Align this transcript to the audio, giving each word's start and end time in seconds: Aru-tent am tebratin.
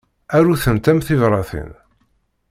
Aru-tent 0.37 0.85
am 0.91 0.99
tebratin. 1.05 1.69